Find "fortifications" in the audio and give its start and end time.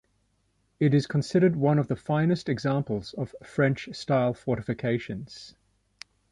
4.33-5.53